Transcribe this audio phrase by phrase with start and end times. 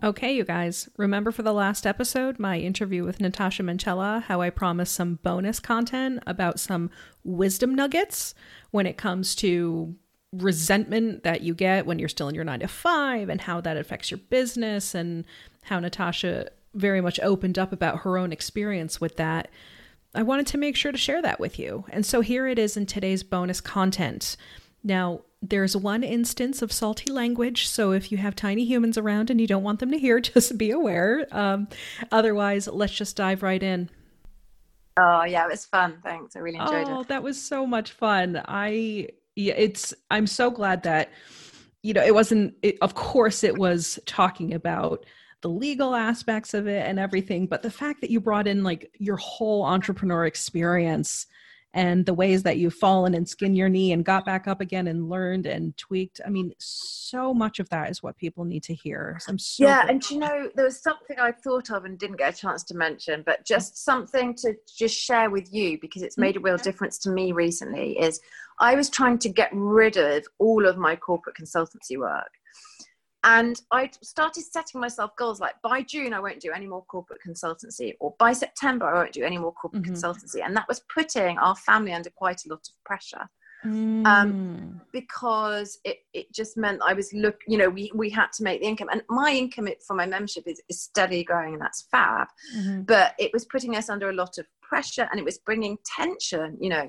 [0.00, 4.48] Okay, you guys, remember for the last episode, my interview with Natasha Manchella, how I
[4.48, 6.90] promised some bonus content about some
[7.24, 8.32] wisdom nuggets
[8.70, 9.96] when it comes to
[10.32, 13.76] resentment that you get when you're still in your nine to five and how that
[13.76, 15.24] affects your business, and
[15.62, 19.50] how Natasha very much opened up about her own experience with that.
[20.14, 21.86] I wanted to make sure to share that with you.
[21.90, 24.36] And so here it is in today's bonus content.
[24.84, 29.40] Now, there's one instance of salty language, so if you have tiny humans around and
[29.40, 31.26] you don't want them to hear, just be aware.
[31.30, 31.68] Um,
[32.10, 33.88] otherwise, let's just dive right in.
[34.98, 35.98] Oh yeah, it was fun.
[36.02, 36.98] Thanks, I really enjoyed oh, it.
[37.00, 38.42] Oh, that was so much fun.
[38.46, 41.10] I yeah, it's I'm so glad that
[41.82, 42.54] you know it wasn't.
[42.62, 45.06] It, of course, it was talking about
[45.42, 48.90] the legal aspects of it and everything, but the fact that you brought in like
[48.98, 51.26] your whole entrepreneur experience
[51.74, 54.88] and the ways that you've fallen and skinned your knee and got back up again
[54.88, 56.20] and learned and tweaked.
[56.24, 59.18] I mean, so much of that is what people need to hear.
[59.20, 59.94] So so yeah, grateful.
[59.94, 62.74] and you know, there was something I thought of and didn't get a chance to
[62.74, 66.62] mention, but just something to just share with you because it's made a real mm-hmm.
[66.62, 67.98] difference to me recently.
[67.98, 68.20] Is
[68.60, 72.30] I was trying to get rid of all of my corporate consultancy work
[73.24, 77.20] and I started setting myself goals like by June, I won't do any more corporate
[77.26, 79.94] consultancy, or by September, I won't do any more corporate mm-hmm.
[79.94, 80.44] consultancy.
[80.44, 83.28] And that was putting our family under quite a lot of pressure.
[83.64, 84.06] Um, mm.
[84.06, 88.44] Um, because it, it just meant I was look, you know, we, we had to
[88.44, 91.88] make the income and my income for my membership is, is steadily growing and that's
[91.90, 92.82] fab, mm-hmm.
[92.82, 96.56] but it was putting us under a lot of pressure and it was bringing tension,
[96.60, 96.88] you know,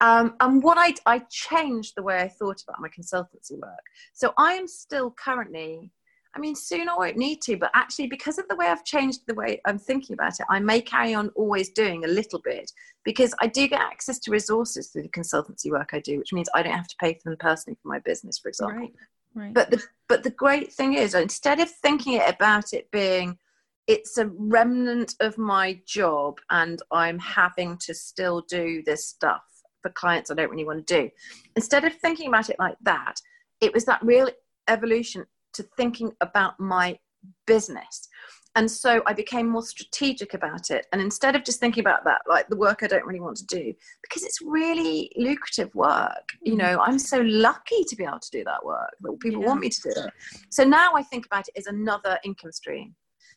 [0.00, 3.84] um, and what I, I changed the way I thought about my consultancy work.
[4.12, 5.90] So I am still currently,
[6.34, 9.20] I mean, soon I won't need to, but actually, because of the way I've changed
[9.26, 12.72] the way I'm thinking about it, I may carry on always doing a little bit
[13.04, 16.48] because I do get access to resources through the consultancy work I do, which means
[16.54, 18.78] I don't have to pay for them personally for my business, for example.
[18.78, 18.94] Right,
[19.34, 19.54] right.
[19.54, 23.38] But the but the great thing is, instead of thinking about it being
[23.86, 29.42] it's a remnant of my job and I'm having to still do this stuff
[29.84, 31.10] for clients I don't really want to do.
[31.56, 33.16] Instead of thinking about it like that,
[33.60, 34.30] it was that real
[34.66, 36.98] evolution to thinking about my
[37.46, 38.08] business.
[38.56, 40.86] And so I became more strategic about it.
[40.92, 43.46] And instead of just thinking about that, like the work I don't really want to
[43.46, 46.62] do, because it's really lucrative work, you mm-hmm.
[46.62, 49.48] know, I'm so lucky to be able to do that work that people yeah.
[49.48, 50.10] want me to do it.
[50.50, 52.94] So now I think about it as another income stream.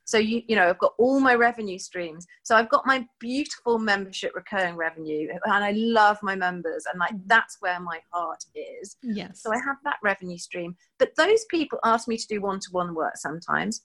[0.07, 2.25] So you you know I've got all my revenue streams.
[2.43, 7.11] So I've got my beautiful membership recurring revenue, and I love my members, and like
[7.11, 7.27] mm-hmm.
[7.27, 8.95] that's where my heart is.
[9.03, 9.41] Yes.
[9.43, 10.77] So I have that revenue stream.
[10.97, 13.81] But those people ask me to do one to one work sometimes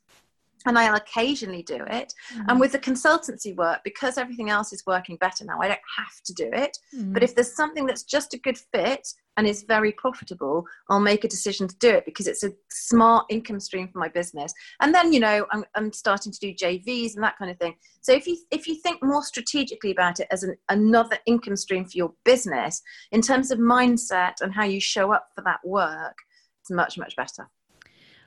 [0.66, 2.14] and I'll occasionally do it.
[2.34, 2.50] Mm-hmm.
[2.50, 6.22] And with the consultancy work, because everything else is working better now, I don't have
[6.24, 6.78] to do it.
[6.94, 7.12] Mm-hmm.
[7.12, 11.24] But if there's something that's just a good fit and is very profitable, I'll make
[11.24, 14.52] a decision to do it because it's a smart income stream for my business.
[14.80, 17.74] And then, you know, I'm, I'm starting to do JVs and that kind of thing.
[18.02, 21.84] So if you if you think more strategically about it as an, another income stream
[21.84, 26.16] for your business, in terms of mindset and how you show up for that work,
[26.60, 27.48] it's much much better.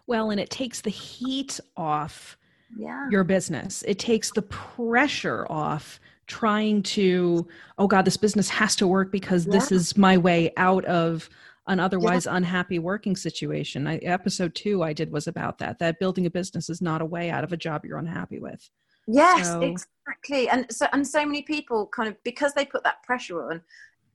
[0.07, 2.37] Well, and it takes the heat off
[2.77, 3.07] yeah.
[3.09, 3.83] your business.
[3.87, 9.45] It takes the pressure off trying to, oh God, this business has to work because
[9.45, 9.53] yeah.
[9.53, 11.29] this is my way out of
[11.67, 12.35] an otherwise yeah.
[12.35, 13.87] unhappy working situation.
[13.87, 17.05] I, episode two I did was about that, that building a business is not a
[17.05, 18.69] way out of a job you're unhappy with.
[19.07, 20.49] Yes, so, exactly.
[20.49, 23.61] And so, and so many people kind of, because they put that pressure on,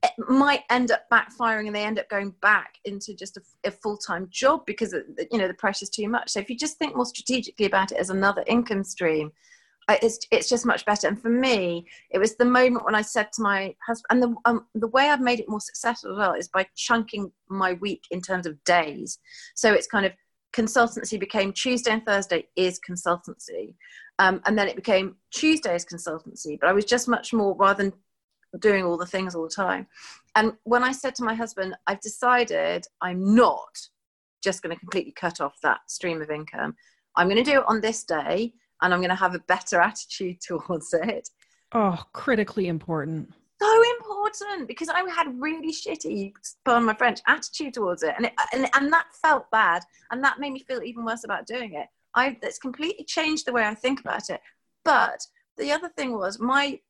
[0.03, 3.71] it might end up backfiring and they end up going back into just a, a
[3.71, 4.95] full-time job because
[5.31, 6.31] you know the pressure's too much.
[6.31, 9.31] So if you just think more strategically about it as another income stream
[10.03, 11.09] it's it's just much better.
[11.09, 14.37] And for me it was the moment when i said to my husband and the
[14.45, 18.05] um, the way i've made it more successful as well is by chunking my week
[18.11, 19.19] in terms of days.
[19.55, 20.13] So it's kind of
[20.53, 23.75] consultancy became tuesday and thursday is consultancy.
[24.19, 27.85] Um, and then it became tuesday is consultancy but i was just much more rather
[27.85, 27.93] than
[28.59, 29.87] doing all the things all the time.
[30.35, 33.79] And when I said to my husband, I've decided I'm not
[34.43, 36.75] just going to completely cut off that stream of income.
[37.17, 38.53] I'm going to do it on this day
[38.83, 41.29] and I'm going to have a better attitude towards it.
[41.73, 43.33] Oh, critically important.
[43.63, 46.33] So important because I had really shitty,
[46.65, 48.15] pardon my French, attitude towards it.
[48.17, 49.83] And, it, and, and that felt bad.
[50.11, 51.87] And that made me feel even worse about doing it.
[52.15, 54.41] I, it's completely changed the way I think about it.
[54.85, 55.27] But
[55.59, 56.81] the other thing was my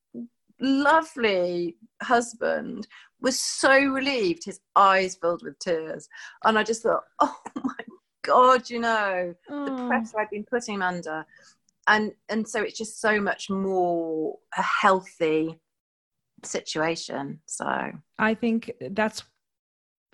[0.60, 2.86] lovely husband
[3.20, 6.08] was so relieved, his eyes filled with tears.
[6.44, 7.84] And I just thought, oh my
[8.22, 9.64] God, you know, oh.
[9.64, 11.26] the pressure I've been putting him under.
[11.86, 15.58] And, and so it's just so much more a healthy
[16.44, 17.40] situation.
[17.46, 19.22] So I think that's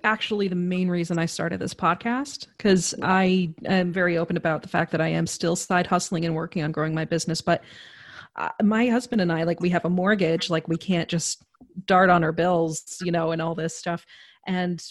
[0.05, 4.69] actually the main reason I started this podcast because I am very open about the
[4.69, 7.41] fact that I am still side hustling and working on growing my business.
[7.41, 7.63] But
[8.37, 11.43] uh, my husband and I, like, we have a mortgage, like, we can't just
[11.87, 14.05] dart on our bills, you know, and all this stuff.
[14.47, 14.83] And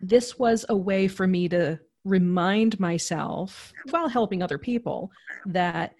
[0.00, 5.10] this was a way for me to remind myself while helping other people
[5.46, 5.94] that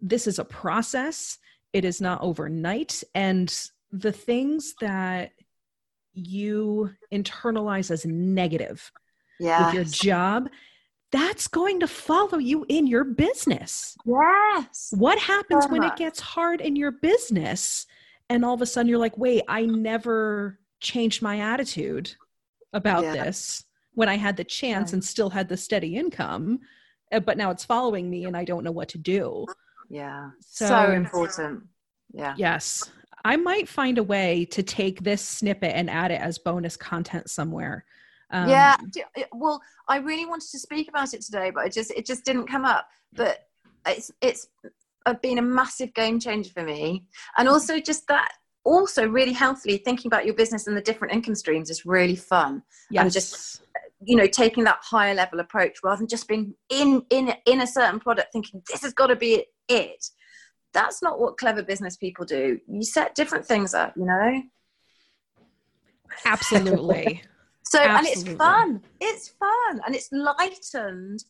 [0.00, 1.38] this is a process,
[1.72, 3.02] it is not overnight.
[3.14, 3.52] And
[3.92, 5.30] the things that
[6.12, 8.90] you internalize as negative
[9.40, 9.64] yes.
[9.64, 10.48] with your job,
[11.12, 13.96] that's going to follow you in your business.
[14.04, 14.92] Yes.
[14.96, 17.86] What happens so when it gets hard in your business
[18.28, 22.14] and all of a sudden you're like, wait, I never changed my attitude
[22.72, 23.12] about yeah.
[23.12, 23.64] this
[23.94, 26.58] when I had the chance and still had the steady income,
[27.12, 29.46] uh, but now it's following me and I don't know what to do.
[29.88, 30.30] Yeah.
[30.40, 31.64] So, so important.
[32.12, 32.34] Yeah.
[32.36, 32.90] Yes.
[33.24, 37.30] I might find a way to take this snippet and add it as bonus content
[37.30, 37.84] somewhere.
[38.30, 38.76] Um, yeah.
[39.32, 42.46] Well, I really wanted to speak about it today, but it just it just didn't
[42.46, 42.88] come up.
[43.12, 43.46] But
[43.86, 44.48] it's it's
[45.22, 47.06] been a massive game changer for me,
[47.38, 48.32] and also just that
[48.64, 52.62] also really healthily thinking about your business and the different income streams is really fun.
[52.90, 53.02] Yes.
[53.02, 53.62] And just
[54.06, 57.66] you know taking that higher level approach rather than just being in in in a
[57.66, 60.06] certain product thinking this has got to be it
[60.72, 64.42] that's not what clever business people do you set different things up you know
[66.24, 67.22] absolutely
[67.64, 68.00] so absolutely.
[68.00, 71.24] and it's fun it's fun and it's lightened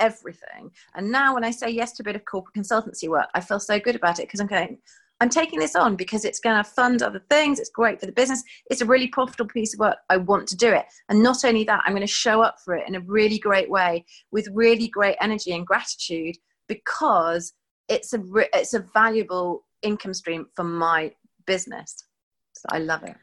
[0.00, 3.40] everything and now when i say yes to a bit of corporate consultancy work i
[3.40, 4.76] feel so good about it because i'm going
[5.20, 7.58] I'm taking this on because it's going to fund other things.
[7.60, 8.42] It's great for the business.
[8.68, 9.96] It's a really profitable piece of work.
[10.10, 10.86] I want to do it.
[11.08, 13.70] And not only that, I'm going to show up for it in a really great
[13.70, 16.36] way with really great energy and gratitude
[16.68, 17.52] because
[17.88, 18.22] it's a
[18.52, 21.12] it's a valuable income stream for my
[21.46, 22.04] business.
[22.54, 23.16] So I love it.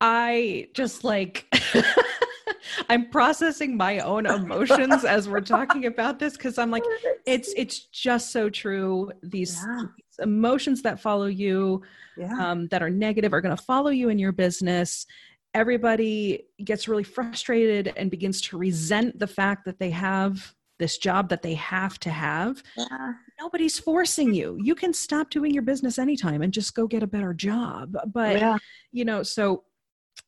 [0.00, 1.46] I just like
[2.88, 6.84] I'm processing my own emotions as we're talking about this because I'm like,
[7.26, 9.10] it's it's just so true.
[9.22, 9.84] These yeah.
[10.20, 11.82] emotions that follow you,
[12.16, 12.32] yeah.
[12.38, 15.06] um, that are negative, are going to follow you in your business.
[15.54, 21.30] Everybody gets really frustrated and begins to resent the fact that they have this job
[21.30, 22.62] that they have to have.
[22.76, 23.14] Yeah.
[23.40, 24.58] Nobody's forcing you.
[24.62, 27.96] You can stop doing your business anytime and just go get a better job.
[28.12, 28.60] But
[28.92, 29.64] you know, so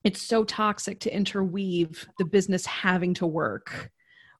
[0.08, 3.90] it's so toxic to interweave the business having to work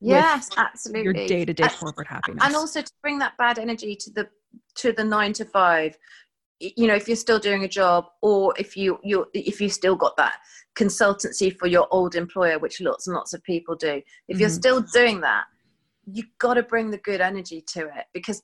[0.00, 4.26] yes absolutely your day-to-day corporate happiness and also to bring that bad energy to the
[4.75, 5.99] to the nine to five
[6.59, 9.94] you know if you're still doing a job or if you you if you've still
[9.94, 10.37] got that
[10.75, 14.41] consultancy for your old employer which lots and lots of people do if mm-hmm.
[14.41, 15.44] you're still doing that
[16.11, 18.43] you've got to bring the good energy to it because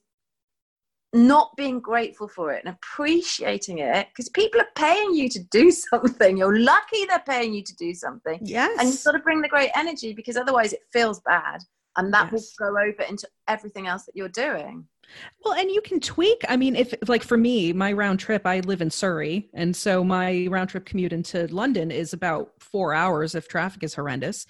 [1.15, 5.71] not being grateful for it and appreciating it because people are paying you to do
[5.91, 6.37] something.
[6.37, 8.39] You're lucky they're paying you to do something.
[8.43, 8.77] Yes.
[8.79, 11.61] And you've got to bring the great energy because otherwise it feels bad.
[11.97, 12.53] And that yes.
[12.59, 14.85] will go over into everything else that you're doing.
[15.43, 16.43] Well, and you can tweak.
[16.49, 19.49] I mean, if like for me, my round trip, I live in Surrey.
[19.53, 23.93] And so my round trip commute into London is about four hours if traffic is
[23.93, 24.45] horrendous.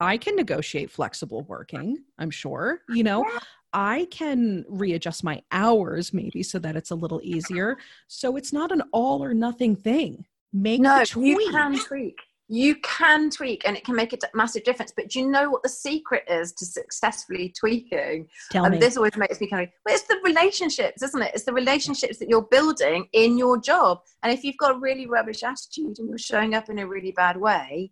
[0.00, 2.82] I can negotiate flexible working, I'm sure.
[2.88, 3.26] You know,
[3.72, 7.78] I can readjust my hours maybe so that it's a little easier.
[8.06, 10.24] So it's not an all or nothing thing.
[10.52, 12.18] Make no, you can tweak.
[12.50, 14.90] You can tweak and it can make a massive difference.
[14.96, 18.26] But do you know what the secret is to successfully tweaking?
[18.50, 18.80] Tell and me.
[18.80, 21.32] This always makes me kind of, well, it's the relationships, isn't it?
[21.34, 24.00] It's the relationships that you're building in your job.
[24.22, 27.12] And if you've got a really rubbish attitude and you're showing up in a really
[27.12, 27.90] bad way,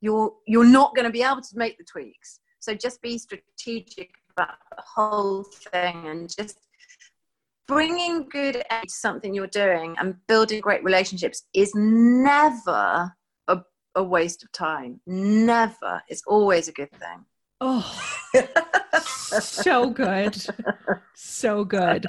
[0.00, 2.38] you're you're not going to be able to make the tweaks.
[2.60, 6.58] So just be strategic about the whole thing and just
[7.66, 13.12] bringing good to something you're doing and building great relationships is never
[13.48, 13.60] a,
[13.94, 15.00] a waste of time.
[15.06, 16.02] Never.
[16.08, 17.24] It's always a good thing.
[17.60, 18.00] Oh,
[19.40, 20.36] so good.
[21.14, 22.06] So good.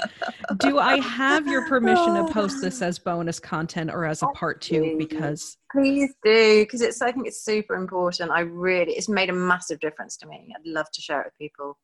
[0.58, 4.62] Do I have your permission to post this as bonus content or as a part
[4.62, 4.96] two?
[4.98, 8.30] Because please do, because it's I think it's super important.
[8.30, 10.54] I really it's made a massive difference to me.
[10.56, 11.80] I'd love to share it with people.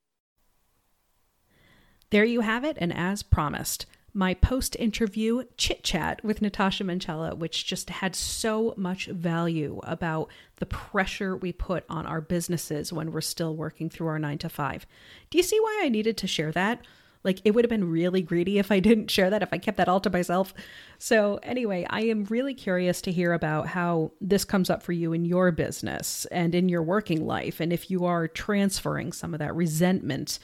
[2.10, 7.38] There you have it, and as promised, my post interview chit chat with Natasha Mencella,
[7.38, 13.12] which just had so much value about the pressure we put on our businesses when
[13.12, 14.88] we're still working through our nine to five.
[15.30, 16.82] Do you see why I needed to share that?
[17.26, 19.78] Like, it would have been really greedy if I didn't share that, if I kept
[19.78, 20.54] that all to myself.
[21.00, 25.12] So, anyway, I am really curious to hear about how this comes up for you
[25.12, 29.40] in your business and in your working life, and if you are transferring some of
[29.40, 30.40] that resentment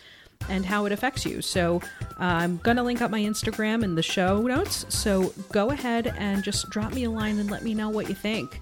[0.50, 1.42] and how it affects you.
[1.42, 1.82] So
[2.20, 4.86] uh, I'm going to link up my Instagram in the show notes.
[4.90, 8.16] So go ahead and just drop me a line and let me know what you
[8.16, 8.60] think.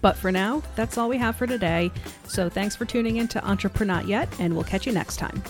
[0.00, 1.92] But for now, that's all we have for today.
[2.26, 5.42] So thanks for tuning in to Entrepreneur Yet, and we'll catch you next time.